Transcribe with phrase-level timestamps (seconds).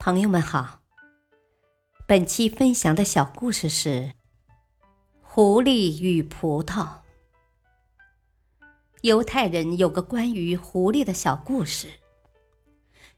[0.00, 0.78] 朋友们好，
[2.06, 3.88] 本期分享的小故事是
[5.20, 6.84] 《狐狸与葡萄》。
[9.02, 11.88] 犹太人有个关于狐狸的小故事。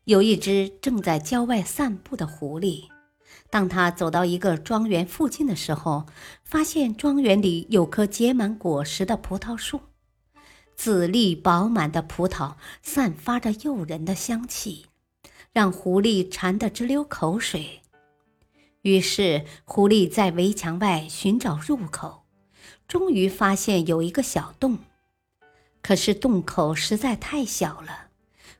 [0.04, 2.88] 有一只正在郊外散步的狐狸，
[3.50, 6.06] 当他走到一个庄园附近的时候，
[6.42, 9.82] 发现庄园里有棵结满果实的葡萄树，
[10.74, 14.86] 籽粒饱满的葡萄散发着诱人的香气。
[15.52, 17.80] 让狐狸馋得直流口水，
[18.82, 22.22] 于是狐狸在围墙外寻找入口，
[22.86, 24.78] 终于发现有一个小洞，
[25.82, 28.10] 可是洞口实在太小了，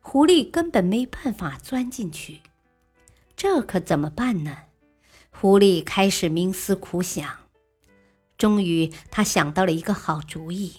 [0.01, 2.41] 狐狸根本没办法钻进去。
[3.37, 4.65] 这可怎么办呢？
[5.31, 7.39] 狐狸开始冥思苦想，
[8.37, 10.73] 终于他想到了一个好主意：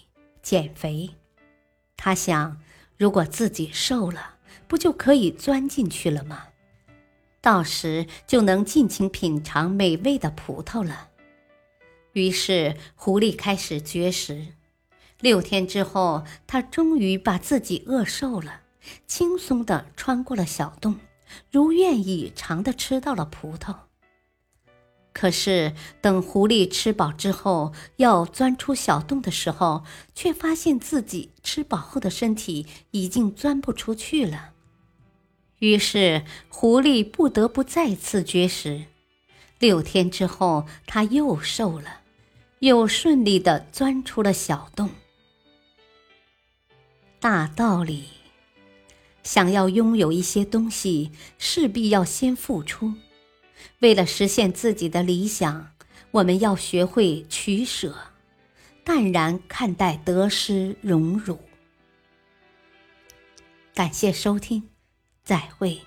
[0.44, 1.12] 减肥。
[1.96, 2.60] 他想，
[2.98, 4.40] 如果自己瘦了。
[4.68, 6.48] 不就可以钻进去了吗？
[7.42, 11.10] 到时就能尽情品尝美味的葡萄了。
[12.14, 14.48] 于是狐狸开始绝食。
[15.20, 18.62] 六天之后，它终于把自己饿瘦了，
[19.08, 20.98] 轻松地穿过了小洞，
[21.52, 23.76] 如愿以偿地吃到了葡萄。
[25.14, 29.84] 可是等狐狸吃饱之后，要钻出小洞的时候，
[30.16, 34.52] 却发现自己吃饱后的身体已经钻不出去了。
[35.60, 38.86] 于是，狐狸不得不再次绝食。
[39.60, 42.00] 六天之后，它又瘦了，
[42.60, 44.90] 又顺利的钻出了小洞。
[47.20, 48.06] 大道理：
[49.22, 52.94] 想要拥有一些东西，势必要先付出。
[53.80, 55.72] 为了实现自己的理想，
[56.12, 57.96] 我们要学会取舍，
[58.84, 61.40] 淡然看待得失荣辱。
[63.74, 64.70] 感谢收听。
[65.24, 65.80] 再会。